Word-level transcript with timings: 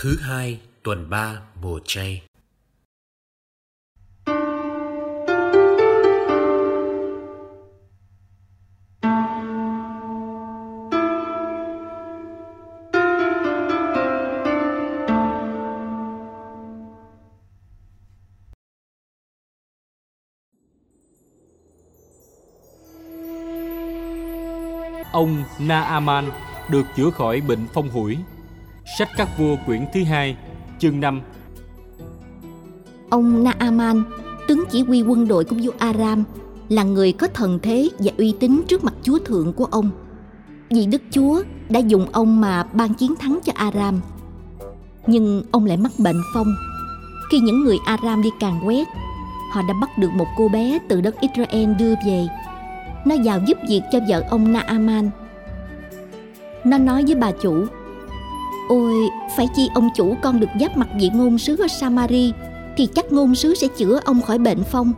Thứ 0.00 0.16
hai 0.20 0.60
tuần 0.82 1.10
3 1.10 1.40
mùa 1.62 1.80
chay 1.84 2.22
Ông 25.12 25.44
Naaman 25.60 26.30
được 26.70 26.82
chữa 26.96 27.10
khỏi 27.10 27.40
bệnh 27.40 27.66
phong 27.74 27.90
hủi. 27.90 28.18
Sách 28.96 29.08
các 29.16 29.38
vua 29.38 29.56
quyển 29.66 29.86
thứ 29.94 30.04
hai, 30.04 30.36
chương 30.78 31.00
5 31.00 31.20
Ông 33.10 33.44
Naaman, 33.44 34.02
tướng 34.48 34.64
chỉ 34.70 34.82
huy 34.82 35.02
quân 35.02 35.28
đội 35.28 35.44
của 35.44 35.56
vua 35.62 35.72
Aram, 35.78 36.24
là 36.68 36.82
người 36.82 37.12
có 37.12 37.26
thần 37.26 37.58
thế 37.62 37.88
và 37.98 38.12
uy 38.18 38.34
tín 38.40 38.62
trước 38.68 38.84
mặt 38.84 38.94
chúa 39.02 39.18
thượng 39.18 39.52
của 39.52 39.64
ông. 39.64 39.90
Vì 40.70 40.86
Đức 40.86 41.02
Chúa 41.10 41.42
đã 41.68 41.80
dùng 41.80 42.06
ông 42.12 42.40
mà 42.40 42.66
ban 42.72 42.94
chiến 42.94 43.16
thắng 43.16 43.38
cho 43.44 43.52
Aram. 43.56 44.00
Nhưng 45.06 45.42
ông 45.50 45.66
lại 45.66 45.76
mắc 45.76 45.92
bệnh 45.98 46.20
phong. 46.34 46.54
Khi 47.30 47.38
những 47.40 47.64
người 47.64 47.76
Aram 47.86 48.22
đi 48.22 48.30
càn 48.40 48.60
quét, 48.66 48.88
họ 49.52 49.62
đã 49.68 49.74
bắt 49.80 49.98
được 49.98 50.10
một 50.10 50.26
cô 50.36 50.48
bé 50.48 50.78
từ 50.88 51.00
đất 51.00 51.14
Israel 51.20 51.74
đưa 51.78 51.94
về. 52.06 52.26
Nó 53.04 53.14
vào 53.24 53.40
giúp 53.46 53.58
việc 53.68 53.82
cho 53.92 53.98
vợ 54.08 54.24
ông 54.30 54.52
Naaman. 54.52 55.10
Nó 56.64 56.78
nói 56.78 57.04
với 57.06 57.14
bà 57.14 57.30
chủ, 57.32 57.66
Ôi, 58.68 58.94
phải 59.36 59.48
chi 59.56 59.68
ông 59.74 59.88
chủ 59.94 60.16
con 60.22 60.40
được 60.40 60.50
giáp 60.60 60.76
mặt 60.76 60.88
vị 61.00 61.10
ngôn 61.14 61.38
sứ 61.38 61.56
ở 61.56 61.68
Samari 61.68 62.32
thì 62.76 62.86
chắc 62.94 63.12
ngôn 63.12 63.34
sứ 63.34 63.54
sẽ 63.54 63.66
chữa 63.68 64.00
ông 64.04 64.22
khỏi 64.22 64.38
bệnh 64.38 64.62
phong. 64.70 64.92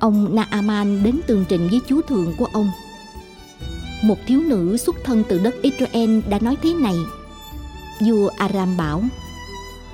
Ông 0.00 0.34
Naaman 0.34 1.02
đến 1.04 1.20
tường 1.26 1.44
trình 1.48 1.68
với 1.70 1.80
chúa 1.88 2.00
thượng 2.02 2.32
của 2.38 2.48
ông. 2.52 2.70
Một 4.02 4.18
thiếu 4.26 4.40
nữ 4.40 4.76
xuất 4.76 4.96
thân 5.04 5.22
từ 5.28 5.38
đất 5.38 5.54
Israel 5.62 6.20
đã 6.28 6.38
nói 6.38 6.56
thế 6.62 6.74
này. 6.74 6.94
Vua 8.00 8.28
Aram 8.36 8.76
bảo, 8.76 9.02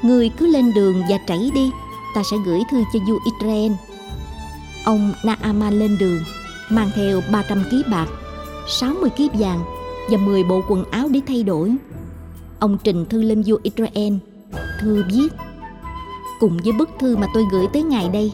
Người 0.02 0.30
cứ 0.38 0.46
lên 0.46 0.72
đường 0.74 1.02
và 1.08 1.18
chảy 1.26 1.50
đi, 1.54 1.70
ta 2.14 2.22
sẽ 2.30 2.36
gửi 2.46 2.60
thư 2.70 2.82
cho 2.92 2.98
vua 3.08 3.18
Israel. 3.24 3.72
Ông 4.84 5.12
Naaman 5.24 5.78
lên 5.78 5.98
đường, 5.98 6.24
mang 6.70 6.90
theo 6.94 7.20
300 7.32 7.64
ký 7.70 7.82
bạc, 7.90 8.06
60 8.68 9.10
ký 9.10 9.30
vàng 9.32 9.60
và 10.10 10.16
10 10.16 10.44
bộ 10.44 10.62
quần 10.68 10.84
áo 10.90 11.08
để 11.08 11.20
thay 11.26 11.42
đổi. 11.42 11.76
Ông 12.62 12.78
trình 12.84 13.04
thư 13.06 13.22
lên 13.22 13.42
vua 13.46 13.58
Israel. 13.62 14.12
Thư 14.80 15.04
viết, 15.08 15.28
Cùng 16.40 16.58
với 16.64 16.72
bức 16.72 16.90
thư 16.98 17.16
mà 17.16 17.26
tôi 17.34 17.44
gửi 17.52 17.66
tới 17.72 17.82
ngài 17.82 18.08
đây, 18.08 18.32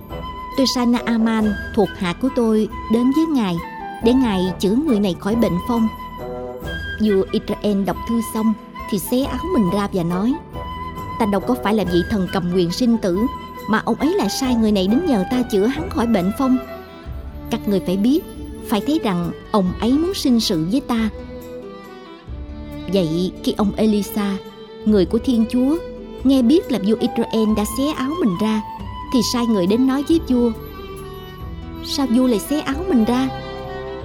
Tôi 0.56 0.66
sai 0.74 0.86
Naaman 0.86 1.52
thuộc 1.74 1.88
hạ 1.98 2.14
của 2.22 2.28
tôi 2.36 2.68
đến 2.92 3.12
với 3.16 3.26
ngài 3.26 3.56
Để 4.04 4.12
ngài 4.12 4.52
chữa 4.60 4.74
người 4.74 5.00
này 5.00 5.14
khỏi 5.20 5.36
bệnh 5.36 5.52
phong 5.68 5.88
Vua 7.00 7.24
Israel 7.32 7.84
đọc 7.84 7.96
thư 8.08 8.20
xong 8.34 8.52
Thì 8.90 8.98
xé 8.98 9.22
áo 9.22 9.44
mình 9.54 9.70
ra 9.74 9.88
và 9.92 10.02
nói, 10.02 10.34
Ta 11.18 11.26
đâu 11.26 11.40
có 11.40 11.54
phải 11.64 11.74
là 11.74 11.84
vị 11.84 12.02
thần 12.10 12.28
cầm 12.32 12.52
quyền 12.54 12.70
sinh 12.70 12.98
tử 12.98 13.18
Mà 13.68 13.82
ông 13.84 13.96
ấy 13.96 14.14
lại 14.14 14.28
sai 14.28 14.54
người 14.54 14.72
này 14.72 14.86
đến 14.86 15.06
nhờ 15.06 15.24
ta 15.30 15.42
chữa 15.42 15.66
hắn 15.66 15.90
khỏi 15.90 16.06
bệnh 16.06 16.32
phong 16.38 16.58
Các 17.50 17.68
người 17.68 17.80
phải 17.86 17.96
biết, 17.96 18.20
Phải 18.68 18.80
thấy 18.86 19.00
rằng 19.04 19.30
ông 19.50 19.72
ấy 19.80 19.92
muốn 19.92 20.14
sinh 20.14 20.40
sự 20.40 20.66
với 20.70 20.80
ta 20.80 21.10
Vậy 22.92 23.32
khi 23.44 23.54
ông 23.56 23.72
Elisa, 23.76 24.36
người 24.84 25.04
của 25.04 25.18
Thiên 25.18 25.44
Chúa, 25.50 25.76
nghe 26.24 26.42
biết 26.42 26.72
là 26.72 26.78
vua 26.86 26.96
Israel 27.00 27.54
đã 27.56 27.64
xé 27.78 27.84
áo 27.96 28.10
mình 28.20 28.34
ra, 28.40 28.62
thì 29.12 29.20
sai 29.32 29.46
người 29.46 29.66
đến 29.66 29.86
nói 29.86 30.04
với 30.08 30.20
vua. 30.28 30.52
Sao 31.84 32.06
vua 32.06 32.26
lại 32.26 32.38
xé 32.38 32.60
áo 32.60 32.76
mình 32.88 33.04
ra? 33.04 33.28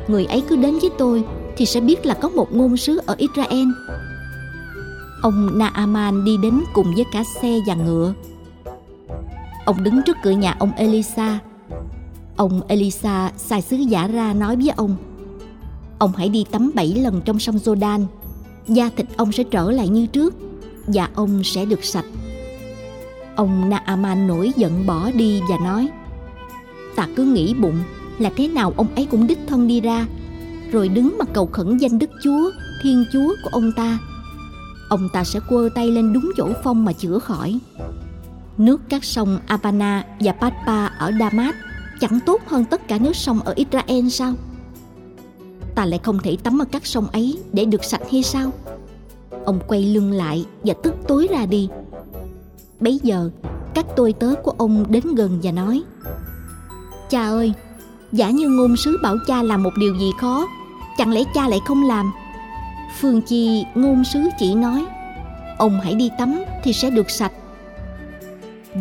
Người 0.07 0.25
ấy 0.25 0.43
cứ 0.47 0.55
đến 0.55 0.79
với 0.79 0.89
tôi 0.97 1.23
thì 1.57 1.65
sẽ 1.65 1.81
biết 1.81 2.05
là 2.05 2.13
có 2.13 2.29
một 2.29 2.53
ngôn 2.53 2.77
sứ 2.77 3.01
ở 3.05 3.15
Israel. 3.17 3.67
Ông 5.21 5.59
Naaman 5.59 6.25
đi 6.25 6.37
đến 6.37 6.61
cùng 6.73 6.93
với 6.95 7.05
cả 7.11 7.23
xe 7.41 7.59
và 7.67 7.75
ngựa. 7.75 8.13
Ông 9.65 9.83
đứng 9.83 10.01
trước 10.05 10.17
cửa 10.23 10.31
nhà 10.31 10.55
ông 10.59 10.71
Elisa. 10.75 11.39
Ông 12.35 12.61
Elisa 12.67 13.31
sai 13.37 13.61
sứ 13.61 13.75
giả 13.75 14.07
ra 14.07 14.33
nói 14.33 14.55
với 14.55 14.69
ông. 14.69 14.95
Ông 15.97 16.11
hãy 16.17 16.29
đi 16.29 16.45
tắm 16.51 16.71
bảy 16.75 16.87
lần 16.87 17.21
trong 17.21 17.39
sông 17.39 17.55
Jordan 17.55 18.05
da 18.67 18.89
thịt 18.95 19.05
ông 19.17 19.31
sẽ 19.31 19.43
trở 19.43 19.71
lại 19.71 19.87
như 19.87 20.05
trước 20.05 20.33
và 20.87 21.09
ông 21.15 21.43
sẽ 21.43 21.65
được 21.65 21.83
sạch. 21.83 22.05
Ông 23.35 23.69
Naaman 23.69 24.27
nổi 24.27 24.51
giận 24.55 24.85
bỏ 24.85 25.11
đi 25.11 25.41
và 25.49 25.57
nói 25.57 25.89
Ta 26.95 27.07
cứ 27.15 27.23
nghĩ 27.23 27.53
bụng 27.53 27.79
là 28.19 28.31
thế 28.37 28.47
nào 28.47 28.73
ông 28.77 28.87
ấy 28.95 29.07
cũng 29.11 29.27
đích 29.27 29.39
thân 29.47 29.67
đi 29.67 29.81
ra 29.81 30.05
Rồi 30.71 30.87
đứng 30.87 31.15
mà 31.19 31.25
cầu 31.33 31.49
khẩn 31.51 31.77
danh 31.77 31.99
Đức 31.99 32.09
Chúa, 32.23 32.51
Thiên 32.83 33.05
Chúa 33.13 33.35
của 33.43 33.49
ông 33.51 33.71
ta 33.75 33.97
Ông 34.89 35.09
ta 35.13 35.23
sẽ 35.23 35.39
quơ 35.49 35.69
tay 35.75 35.91
lên 35.91 36.13
đúng 36.13 36.31
chỗ 36.37 36.49
phong 36.63 36.85
mà 36.85 36.93
chữa 36.93 37.19
khỏi 37.19 37.59
Nước 38.57 38.81
các 38.89 39.03
sông 39.03 39.39
Abana 39.47 40.05
và 40.19 40.31
Patpa 40.31 40.85
ở 40.85 41.11
Damas 41.19 41.55
chẳng 41.99 42.19
tốt 42.25 42.41
hơn 42.47 42.65
tất 42.65 42.87
cả 42.87 42.97
nước 42.97 43.15
sông 43.15 43.39
ở 43.39 43.53
Israel 43.55 44.09
sao? 44.09 44.33
Ta 45.75 45.85
lại 45.85 45.99
không 46.03 46.19
thể 46.19 46.37
tắm 46.43 46.61
ở 46.61 46.65
các 46.65 46.85
sông 46.85 47.07
ấy 47.07 47.37
để 47.53 47.65
được 47.65 47.83
sạch 47.83 48.01
hay 48.11 48.23
sao? 48.23 48.51
Ông 49.45 49.59
quay 49.67 49.85
lưng 49.85 50.11
lại 50.11 50.45
và 50.63 50.73
tức 50.83 50.93
tối 51.07 51.27
ra 51.31 51.45
đi. 51.45 51.69
Bấy 52.79 52.99
giờ, 53.03 53.29
các 53.73 53.85
tôi 53.95 54.13
tớ 54.13 54.33
của 54.43 54.53
ông 54.57 54.85
đến 54.89 55.03
gần 55.15 55.39
và 55.43 55.51
nói, 55.51 55.83
cha 57.09 57.23
ơi, 57.23 57.53
giả 58.11 58.29
như 58.29 58.47
ngôn 58.47 58.77
sứ 58.77 58.97
bảo 59.03 59.15
cha 59.27 59.43
làm 59.43 59.63
một 59.63 59.73
điều 59.79 59.95
gì 59.95 60.11
khó, 60.19 60.47
chẳng 60.97 61.11
lẽ 61.13 61.23
cha 61.33 61.47
lại 61.47 61.59
không 61.67 61.83
làm? 61.83 62.11
Phương 62.99 63.21
chi, 63.21 63.65
ngôn 63.75 64.03
sứ 64.03 64.19
chỉ 64.39 64.55
nói, 64.55 64.85
ông 65.57 65.79
hãy 65.83 65.93
đi 65.95 66.09
tắm 66.17 66.43
thì 66.63 66.73
sẽ 66.73 66.89
được 66.89 67.09
sạch. 67.09 67.31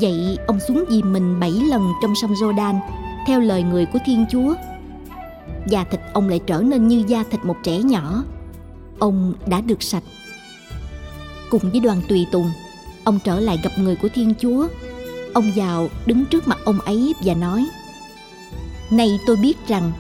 Vậy 0.01 0.39
ông 0.47 0.61
xuống 0.69 0.85
dìm 0.91 1.13
mình 1.13 1.41
bảy 1.41 1.51
lần 1.51 1.83
trong 2.03 2.15
sông 2.23 2.33
Jordan, 2.33 2.79
theo 3.27 3.41
lời 3.41 3.63
người 3.63 3.87
của 3.87 3.99
Thiên 4.07 4.27
Chúa 4.31 4.55
da 5.67 5.85
thịt 5.85 6.01
ông 6.13 6.29
lại 6.29 6.41
trở 6.47 6.63
nên 6.63 6.89
như 6.89 7.05
da 7.07 7.25
thịt 7.31 7.45
một 7.45 7.57
trẻ 7.63 7.79
nhỏ. 7.79 8.25
Ông 8.99 9.35
đã 9.47 9.61
được 9.61 9.83
sạch. 9.83 10.03
Cùng 11.51 11.71
với 11.71 11.81
đoàn 11.81 12.03
tùy 12.09 12.27
tùng, 12.33 12.51
ông 13.05 13.19
trở 13.25 13.41
lại 13.41 13.61
gặp 13.65 13.73
người 13.79 13.97
của 13.97 14.09
thiên 14.15 14.35
chúa. 14.41 14.69
Ông 15.35 15.53
vào 15.57 15.89
đứng 16.07 16.25
trước 16.25 16.49
mặt 16.49 16.59
ông 16.65 16.81
ấy 16.81 17.15
và 17.25 17.35
nói 17.35 17.67
nay 18.93 19.21
tôi 19.27 19.37
biết 19.37 19.69
rằng, 19.69 19.93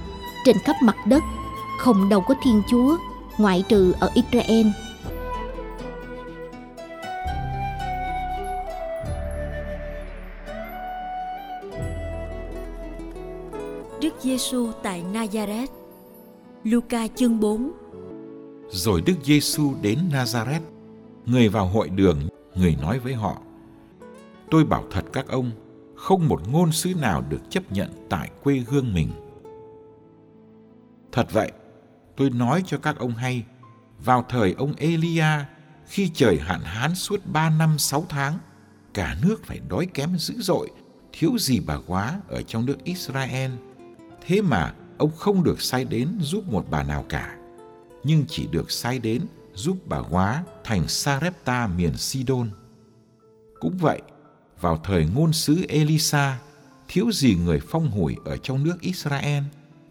trên 0.45 0.59
khắp 0.59 0.77
mặt 0.83 0.97
đất 1.07 1.23
không 1.79 2.09
đâu 2.09 2.21
có 2.21 2.35
thiên 2.45 2.63
chúa, 2.71 2.97
ngoại 3.39 3.65
trừ 3.69 3.95
ở 4.01 4.11
israel. 4.15 4.67
Đức 14.03 14.15
Giêsu 14.21 14.73
tại 14.83 15.03
Nazareth. 15.13 15.67
Luca 16.65 17.07
chương 17.09 17.41
4 17.41 17.73
Rồi 18.71 19.03
Đức 19.07 19.15
Giêsu 19.23 19.75
đến 19.83 19.99
Nazareth, 20.11 20.61
người 21.27 21.49
vào 21.49 21.67
hội 21.67 21.89
đường, 21.89 22.29
người 22.55 22.77
nói 22.83 22.99
với 22.99 23.15
họ: 23.15 23.43
Tôi 24.51 24.65
bảo 24.65 24.85
thật 24.91 25.05
các 25.12 25.29
ông, 25.29 25.51
không 25.97 26.29
một 26.29 26.49
ngôn 26.49 26.73
sứ 26.73 26.95
nào 26.95 27.25
được 27.29 27.51
chấp 27.51 27.73
nhận 27.73 28.07
tại 28.09 28.31
quê 28.43 28.62
hương 28.69 28.95
mình. 28.95 29.09
Thật 31.12 31.33
vậy, 31.33 31.53
tôi 32.17 32.31
nói 32.31 32.62
cho 32.67 32.79
các 32.79 32.99
ông 32.99 33.15
hay, 33.15 33.45
vào 34.05 34.25
thời 34.29 34.55
ông 34.59 34.75
Elia, 34.77 35.45
khi 35.87 36.11
trời 36.15 36.39
hạn 36.39 36.61
hán 36.61 36.95
suốt 36.95 37.21
ba 37.26 37.50
năm 37.50 37.79
sáu 37.79 38.05
tháng, 38.09 38.38
cả 38.94 39.17
nước 39.23 39.44
phải 39.44 39.61
đói 39.69 39.87
kém 39.87 40.17
dữ 40.19 40.35
dội, 40.38 40.71
thiếu 41.12 41.38
gì 41.38 41.61
bà 41.67 41.79
quá 41.87 42.21
ở 42.29 42.43
trong 42.43 42.67
nước 42.67 42.85
Israel– 42.85 43.50
Thế 44.27 44.41
mà 44.41 44.75
ông 44.99 45.11
không 45.17 45.45
được 45.45 45.63
sai 45.63 45.85
đến 45.85 46.09
giúp 46.21 46.49
một 46.49 46.67
bà 46.71 46.83
nào 46.83 47.05
cả, 47.09 47.37
nhưng 48.05 48.25
chỉ 48.29 48.47
được 48.47 48.71
sai 48.71 48.99
đến 48.99 49.23
giúp 49.55 49.77
bà 49.87 49.99
hóa 49.99 50.45
thành 50.65 50.89
Sarepta 50.89 51.67
miền 51.67 51.97
Sidon. 51.97 52.51
Cũng 53.61 53.77
vậy, 53.79 54.03
vào 54.61 54.81
thời 54.85 55.07
ngôn 55.15 55.33
sứ 55.33 55.65
Elisa, 55.69 56.39
thiếu 56.89 57.13
gì 57.13 57.35
người 57.35 57.61
phong 57.69 57.91
hủi 57.91 58.17
ở 58.25 58.37
trong 58.37 58.65
nước 58.65 58.81
Israel, 58.81 59.43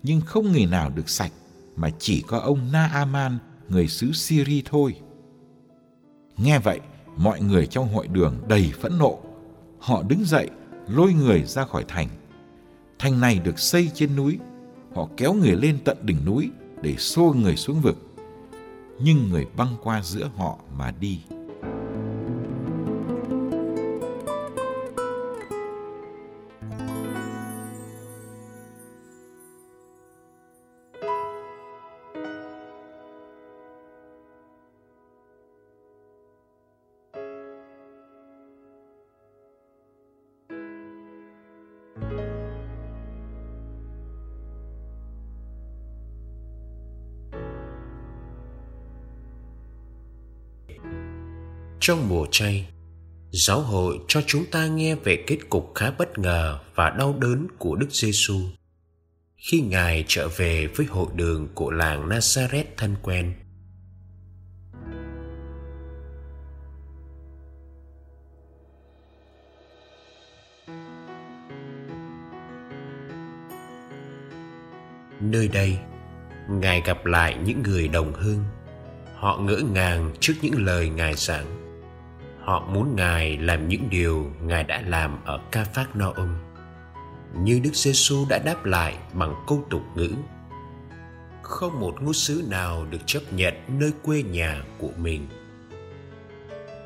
nhưng 0.03 0.21
không 0.21 0.51
người 0.51 0.65
nào 0.65 0.91
được 0.95 1.09
sạch, 1.09 1.31
mà 1.75 1.89
chỉ 1.99 2.23
có 2.27 2.39
ông 2.39 2.71
Naaman, 2.71 3.37
người 3.69 3.87
xứ 3.87 4.11
Syria 4.11 4.61
thôi. 4.65 4.95
Nghe 6.37 6.59
vậy, 6.59 6.79
mọi 7.17 7.41
người 7.41 7.67
trong 7.67 7.93
hội 7.93 8.07
đường 8.07 8.37
đầy 8.47 8.73
phẫn 8.81 8.97
nộ. 8.97 9.19
Họ 9.79 10.03
đứng 10.03 10.25
dậy, 10.25 10.49
lôi 10.87 11.13
người 11.13 11.43
ra 11.43 11.65
khỏi 11.65 11.85
thành 11.87 12.07
Thành 13.01 13.21
này 13.21 13.39
được 13.43 13.59
xây 13.59 13.91
trên 13.93 14.15
núi. 14.15 14.39
Họ 14.95 15.07
kéo 15.17 15.33
người 15.33 15.55
lên 15.55 15.77
tận 15.85 15.97
đỉnh 16.01 16.25
núi 16.25 16.49
để 16.81 16.95
xô 16.95 17.35
người 17.41 17.55
xuống 17.55 17.81
vực. 17.81 17.97
Nhưng 18.99 19.29
người 19.29 19.45
băng 19.57 19.75
qua 19.83 20.01
giữa 20.01 20.29
họ 20.37 20.57
mà 20.77 20.91
đi. 20.99 21.19
Trong 51.83 52.09
mùa 52.09 52.25
chay, 52.31 52.69
giáo 53.31 53.61
hội 53.61 53.99
cho 54.07 54.21
chúng 54.27 54.45
ta 54.51 54.67
nghe 54.67 54.95
về 54.95 55.23
kết 55.27 55.37
cục 55.49 55.71
khá 55.75 55.91
bất 55.97 56.17
ngờ 56.19 56.59
và 56.75 56.89
đau 56.89 57.15
đớn 57.19 57.47
của 57.57 57.75
Đức 57.75 57.87
Giêsu 57.91 58.39
khi 59.37 59.61
Ngài 59.61 60.05
trở 60.07 60.27
về 60.27 60.67
với 60.67 60.85
hội 60.85 61.07
đường 61.15 61.47
của 61.55 61.71
làng 61.71 62.09
Nazareth 62.09 62.63
thân 62.77 62.95
quen. 63.03 63.33
Nơi 75.19 75.47
đây, 75.47 75.77
Ngài 76.49 76.81
gặp 76.85 77.05
lại 77.05 77.37
những 77.45 77.63
người 77.63 77.87
đồng 77.87 78.13
hương. 78.13 78.43
Họ 79.15 79.37
ngỡ 79.37 79.61
ngàng 79.73 80.13
trước 80.19 80.33
những 80.41 80.65
lời 80.65 80.89
Ngài 80.89 81.13
giảng. 81.15 81.60
Họ 82.43 82.65
muốn 82.73 82.95
Ngài 82.95 83.37
làm 83.37 83.67
những 83.67 83.89
điều 83.89 84.31
Ngài 84.41 84.63
đã 84.63 84.81
làm 84.87 85.23
ở 85.25 85.39
Ca 85.51 85.63
Phác 85.63 85.95
No 85.95 86.11
Ông. 86.15 86.35
Như 87.37 87.59
Đức 87.63 87.75
Giêsu 87.75 88.25
đã 88.29 88.39
đáp 88.45 88.65
lại 88.65 88.97
bằng 89.13 89.35
câu 89.47 89.65
tục 89.69 89.81
ngữ. 89.95 90.11
Không 91.41 91.79
một 91.79 92.01
ngôn 92.01 92.13
sứ 92.13 92.43
nào 92.49 92.85
được 92.89 93.01
chấp 93.05 93.33
nhận 93.33 93.53
nơi 93.67 93.91
quê 94.03 94.23
nhà 94.23 94.63
của 94.77 94.91
mình. 94.97 95.27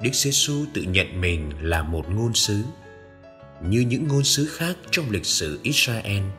Đức 0.02 0.13
giê 0.13 0.31
-xu 0.31 0.66
tự 0.74 0.81
nhận 0.81 1.22
mình 1.22 1.52
là 1.62 1.84
một 1.84 2.10
ngôn 2.10 2.34
sứ, 2.34 2.63
như 3.62 3.80
những 3.80 4.08
ngôn 4.08 4.24
sứ 4.24 4.46
khác 4.46 4.75
trong 4.92 5.06
lịch 5.10 5.25
sử 5.25 5.60
Israel– 5.63 6.24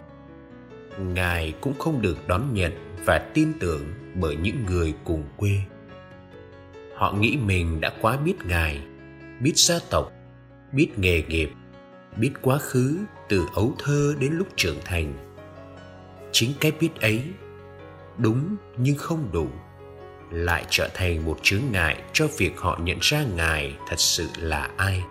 ngài 0.99 1.55
cũng 1.61 1.79
không 1.79 2.03
được 2.03 2.29
đón 2.29 2.55
nhận 2.55 2.73
và 3.05 3.19
tin 3.19 3.53
tưởng 3.61 3.85
bởi 4.15 4.37
những 4.37 4.65
người 4.67 4.95
cùng 5.05 5.25
quê 5.37 5.61
họ 6.95 7.13
nghĩ 7.13 7.37
mình 7.37 7.81
đã 7.81 7.93
quá 8.01 8.17
biết 8.17 8.35
ngài 8.49 8.81
biết 9.41 9.53
gia 9.57 9.79
tộc 9.91 10.13
biết 10.73 10.99
nghề 10.99 11.23
nghiệp 11.23 11.51
biết 12.17 12.33
quá 12.43 12.59
khứ 12.59 12.99
từ 13.29 13.47
ấu 13.55 13.75
thơ 13.79 14.15
đến 14.21 14.33
lúc 14.33 14.49
trưởng 14.57 14.79
thành. 14.85 15.15
Chính 16.33 16.53
cái 16.61 16.73
biết 16.81 17.01
ấy 17.01 17.23
đúng 18.19 18.57
nhưng 18.77 18.97
không 18.97 19.29
đủ 19.33 19.49
lại 20.31 20.65
trở 20.71 20.89
thành 20.95 21.25
một 21.25 21.39
chướng 21.43 21.63
ngại 21.73 22.03
cho 22.13 22.27
việc 22.39 22.59
họ 22.59 22.79
nhận 22.83 22.99
ra 23.01 23.25
ngài 23.37 23.77
thật 23.89 23.99
sự 23.99 24.27
là 24.39 24.71
ai. 24.77 25.03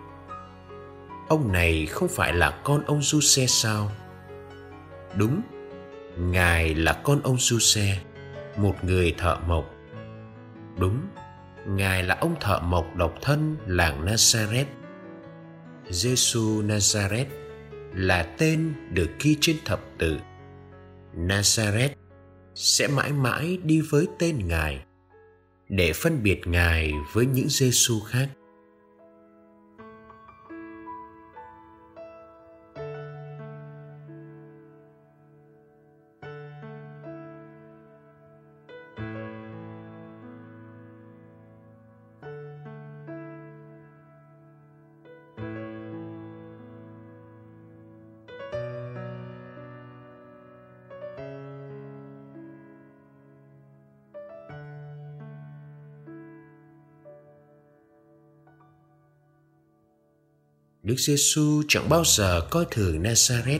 Ông 1.28 1.52
này 1.52 1.86
không 1.86 2.08
phải 2.08 2.32
là 2.32 2.60
con 2.64 2.84
ông 2.86 3.02
du 3.02 3.20
xe 3.20 3.46
sao? 3.46 3.90
Đúng 5.16 5.42
Ngài 6.18 6.74
là 6.74 6.92
con 6.92 7.20
ông 7.22 7.36
Giuse, 7.38 7.98
một 8.56 8.74
người 8.82 9.14
thợ 9.18 9.36
mộc. 9.46 9.74
Đúng, 10.78 11.00
Ngài 11.68 12.02
là 12.02 12.14
ông 12.20 12.34
thợ 12.40 12.60
mộc 12.60 12.96
độc 12.96 13.14
thân 13.22 13.56
làng 13.66 14.06
Nazareth. 14.06 14.64
Giêsu 15.90 16.62
Nazareth 16.62 17.26
là 17.94 18.22
tên 18.38 18.74
được 18.92 19.10
ghi 19.20 19.36
trên 19.40 19.56
thập 19.64 19.80
tự. 19.98 20.16
Nazareth 21.16 21.94
sẽ 22.54 22.88
mãi 22.88 23.12
mãi 23.12 23.58
đi 23.62 23.80
với 23.80 24.06
tên 24.18 24.48
Ngài, 24.48 24.84
để 25.68 25.92
phân 25.92 26.22
biệt 26.22 26.40
Ngài 26.46 26.92
với 27.12 27.26
những 27.26 27.48
Giêsu 27.48 28.00
khác. 28.00 28.28
Đức 60.86 60.94
Giêsu 60.98 61.62
chẳng 61.68 61.88
bao 61.88 62.02
giờ 62.04 62.40
coi 62.50 62.64
thường 62.70 63.02
Nazareth, 63.02 63.58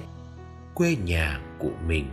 quê 0.75 0.97
nhà 1.05 1.41
của 1.59 1.71
mình. 1.87 2.07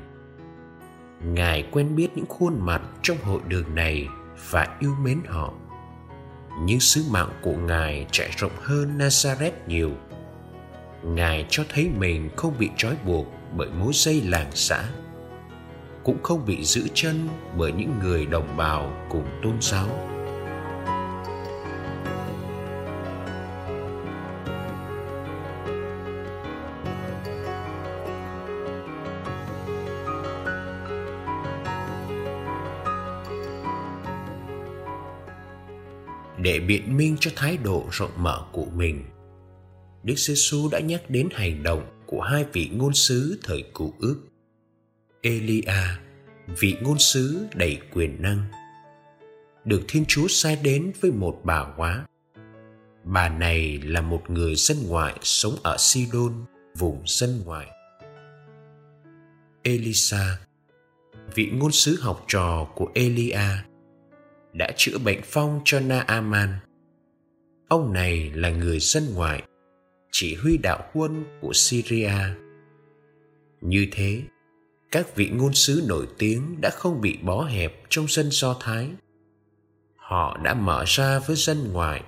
Ngài 1.24 1.68
quen 1.72 1.96
biết 1.96 2.08
những 2.16 2.26
khuôn 2.26 2.60
mặt 2.60 2.82
trong 3.02 3.18
hội 3.18 3.42
đường 3.48 3.76
này 3.76 4.08
và 4.50 4.78
yêu 4.80 4.96
mến 5.04 5.20
họ. 5.28 5.54
Nhưng 6.62 6.80
sứ 6.80 7.04
mạng 7.10 7.30
của 7.42 7.54
Ngài 7.54 8.08
trải 8.12 8.30
rộng 8.38 8.52
hơn 8.62 8.98
Nazareth 8.98 9.52
nhiều. 9.68 9.92
Ngài 11.04 11.46
cho 11.50 11.64
thấy 11.74 11.90
mình 11.98 12.30
không 12.36 12.54
bị 12.60 12.70
trói 12.78 12.96
buộc 13.06 13.28
bởi 13.58 13.70
mối 13.70 13.92
dây 13.94 14.22
làng 14.22 14.52
xã, 14.54 14.90
cũng 16.04 16.24
không 16.24 16.46
bị 16.46 16.64
giữ 16.64 16.88
chân 16.94 17.30
bởi 17.58 17.72
những 17.72 18.00
người 18.00 18.26
đồng 18.26 18.58
bào 18.58 19.08
cùng 19.10 19.26
tôn 19.44 19.54
giáo 19.62 20.13
để 36.44 36.60
biện 36.60 36.98
minh 36.98 37.18
cho 37.20 37.32
thái 37.36 37.58
độ 37.58 37.88
rộng 37.92 38.12
mở 38.18 38.46
của 38.52 38.66
mình. 38.76 39.06
Đức 40.04 40.16
giê 40.18 40.34
-xu 40.34 40.70
đã 40.70 40.80
nhắc 40.80 41.10
đến 41.10 41.30
hành 41.32 41.64
động 41.64 42.04
của 42.06 42.22
hai 42.22 42.46
vị 42.54 42.70
ngôn 42.74 42.94
sứ 42.94 43.40
thời 43.44 43.64
cựu 43.76 43.94
ước. 44.00 44.18
Elia, 45.22 45.64
vị 46.60 46.78
ngôn 46.82 47.00
sứ 47.00 47.48
đầy 47.56 47.80
quyền 47.94 48.22
năng, 48.22 48.44
được 49.66 49.82
Thiên 49.88 50.06
Chúa 50.08 50.28
sai 50.28 50.56
đến 50.64 50.92
với 51.02 51.12
một 51.12 51.42
bà 51.44 51.60
hóa. 51.60 52.06
Bà 53.04 53.30
này 53.30 53.78
là 53.78 54.02
một 54.02 54.30
người 54.30 54.56
dân 54.56 54.78
ngoại 54.88 55.16
sống 55.22 55.56
ở 55.64 55.78
Sidon, 55.80 56.34
vùng 56.76 57.04
dân 57.06 57.42
ngoại. 57.46 57.68
Elisa, 59.64 60.38
vị 61.36 61.52
ngôn 61.54 61.72
sứ 61.72 62.00
học 62.02 62.26
trò 62.28 62.68
của 62.76 62.92
Elia, 62.94 63.48
đã 64.54 64.72
chữa 64.78 64.98
bệnh 64.98 65.20
phong 65.24 65.62
cho 65.66 65.80
Naaman. 65.80 66.50
Ông 67.68 67.94
này 67.94 68.32
là 68.36 68.50
người 68.50 68.80
dân 68.80 69.14
ngoại, 69.16 69.44
chỉ 70.12 70.36
huy 70.36 70.58
đạo 70.58 70.90
quân 70.94 71.24
của 71.42 71.54
Syria. 71.54 72.14
Như 73.62 73.88
thế, 73.92 74.22
các 74.92 75.16
vị 75.16 75.30
ngôn 75.30 75.54
sứ 75.54 75.84
nổi 75.88 76.08
tiếng 76.18 76.62
đã 76.62 76.70
không 76.70 77.02
bị 77.02 77.18
bó 77.22 77.44
hẹp 77.44 77.74
trong 77.90 78.06
dân 78.08 78.28
Do 78.32 78.58
Thái. 78.60 78.90
Họ 79.96 80.38
đã 80.44 80.54
mở 80.54 80.84
ra 80.88 81.20
với 81.20 81.36
dân 81.36 81.74
ngoại. 81.74 82.04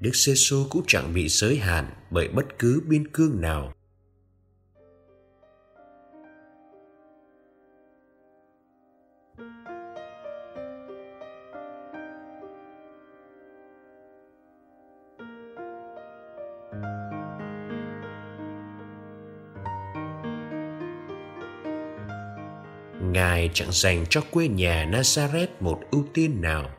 Đức 0.00 0.14
giê 0.14 0.32
-xu 0.32 0.68
cũng 0.68 0.82
chẳng 0.86 1.14
bị 1.14 1.28
giới 1.28 1.56
hạn 1.56 1.90
bởi 2.10 2.28
bất 2.28 2.58
cứ 2.58 2.82
biên 2.88 3.08
cương 3.08 3.40
nào 3.40 3.72
Ngài 23.12 23.50
chẳng 23.54 23.72
dành 23.72 24.06
cho 24.10 24.20
quê 24.30 24.48
nhà 24.48 24.88
Nazareth 24.92 25.46
một 25.60 25.80
ưu 25.90 26.04
tiên 26.14 26.40
nào. 26.40 26.70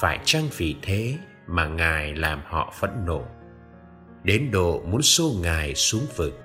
Phải 0.00 0.18
chăng 0.24 0.48
vì 0.56 0.76
thế 0.82 1.18
mà 1.46 1.66
Ngài 1.68 2.14
làm 2.14 2.42
họ 2.44 2.74
phẫn 2.80 2.90
nộ, 3.06 3.24
đến 4.24 4.50
độ 4.50 4.82
muốn 4.86 5.02
xô 5.02 5.32
Ngài 5.42 5.74
xuống 5.74 6.06
vực. 6.16 6.40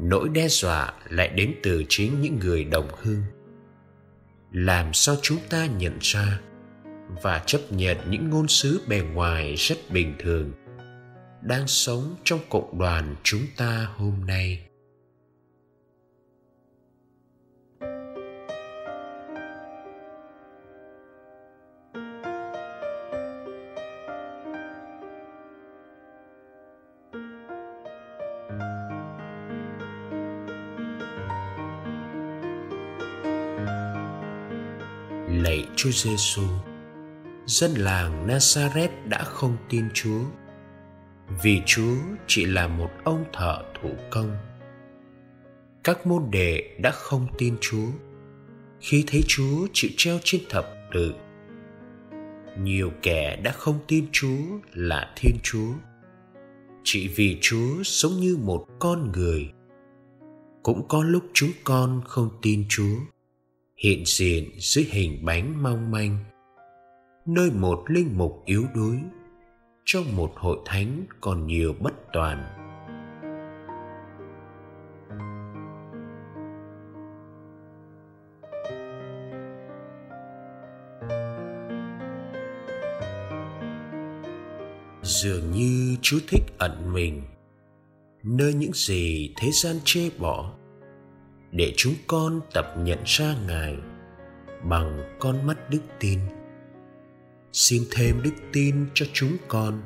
Nỗi 0.00 0.28
đe 0.28 0.48
dọa 0.48 0.92
lại 1.08 1.28
đến 1.28 1.54
từ 1.62 1.84
chính 1.88 2.20
những 2.20 2.38
người 2.38 2.64
đồng 2.64 2.88
hương. 3.02 3.22
Làm 4.52 4.92
sao 4.92 5.16
chúng 5.22 5.38
ta 5.50 5.66
nhận 5.66 5.98
ra 6.00 6.40
và 7.22 7.42
chấp 7.46 7.60
nhận 7.70 7.96
những 8.10 8.30
ngôn 8.30 8.48
sứ 8.48 8.80
bề 8.88 9.00
ngoài 9.00 9.54
rất 9.54 9.76
bình 9.90 10.14
thường 10.18 10.52
đang 11.42 11.66
sống 11.66 12.14
trong 12.24 12.40
cộng 12.50 12.78
đoàn 12.78 13.14
chúng 13.22 13.42
ta 13.56 13.88
hôm 13.96 14.26
nay 14.26 14.67
lạy 35.58 35.68
Chúa 35.76 35.90
Giêsu, 35.90 36.42
dân 37.46 37.74
làng 37.74 38.26
nazareth 38.26 39.08
đã 39.08 39.24
không 39.24 39.56
tin 39.68 39.84
chúa. 39.94 40.20
Vì 41.42 41.62
chúa 41.66 41.96
chỉ 42.26 42.44
là 42.44 42.68
một 42.68 42.90
ông 43.04 43.24
thợ 43.32 43.62
thủ 43.80 43.90
công. 44.10 44.36
Các 45.84 46.06
môn 46.06 46.22
đệ 46.30 46.76
đã 46.82 46.90
không 46.90 47.26
tin 47.38 47.56
chúa. 47.60 47.86
Khi 48.80 49.04
thấy 49.06 49.20
chúa 49.28 49.66
chịu 49.72 49.90
treo 49.96 50.18
trên 50.24 50.40
thập 50.48 50.66
tự 50.92 51.14
nhiều 52.58 52.92
kẻ 53.02 53.40
đã 53.44 53.52
không 53.52 53.78
tin 53.88 54.06
chúa 54.12 54.42
là 54.72 55.12
thiên 55.16 55.36
chúa. 55.42 55.72
Chỉ 56.84 57.08
vì 57.08 57.38
chúa 57.40 57.82
sống 57.82 58.12
như 58.12 58.36
một 58.36 58.66
con 58.78 59.12
người 59.12 59.50
cũng 60.62 60.88
có 60.88 61.02
lúc 61.02 61.24
chúng 61.32 61.50
con 61.64 62.02
không 62.06 62.30
tin 62.42 62.64
chúa 62.68 62.96
hiện 63.78 64.02
diện 64.06 64.50
dưới 64.58 64.86
hình 64.90 65.24
bánh 65.24 65.62
mong 65.62 65.90
manh, 65.90 66.18
nơi 67.26 67.50
một 67.50 67.84
linh 67.86 68.18
mục 68.18 68.42
yếu 68.44 68.64
đuối. 68.74 68.96
Trong 69.84 70.16
một 70.16 70.32
hội 70.36 70.58
thánh 70.64 71.06
còn 71.20 71.46
nhiều 71.46 71.74
bất 71.80 71.94
toàn. 72.12 72.54
Dường 85.02 85.50
như 85.50 85.96
chú 86.02 86.18
thích 86.28 86.42
ẩn 86.58 86.92
mình, 86.92 87.22
nơi 88.24 88.54
những 88.54 88.72
gì 88.74 89.34
thế 89.36 89.50
gian 89.52 89.76
chê 89.84 90.10
bỏ 90.18 90.52
để 91.52 91.74
chúng 91.76 91.94
con 92.06 92.40
tập 92.52 92.74
nhận 92.78 92.98
ra 93.04 93.34
ngài 93.46 93.76
bằng 94.64 95.16
con 95.18 95.46
mắt 95.46 95.70
đức 95.70 95.80
tin. 96.00 96.18
Xin 97.52 97.82
thêm 97.90 98.22
đức 98.22 98.34
tin 98.52 98.86
cho 98.94 99.06
chúng 99.12 99.36
con 99.48 99.82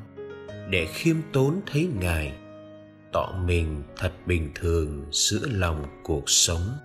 để 0.69 0.87
khiêm 0.93 1.15
tốn 1.33 1.61
thấy 1.71 1.89
ngài, 1.99 2.33
tỏ 3.11 3.33
mình 3.45 3.83
thật 3.97 4.11
bình 4.25 4.51
thường 4.55 5.05
giữa 5.11 5.47
lòng 5.51 5.85
cuộc 6.03 6.29
sống. 6.29 6.77